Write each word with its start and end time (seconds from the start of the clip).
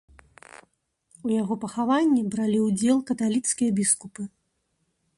У 1.27 1.33
яго 1.41 1.53
пахаванні 1.67 2.21
бралі 2.33 2.59
ўдзел 2.67 2.97
каталіцкія 3.13 3.69
біскупы. 3.81 4.23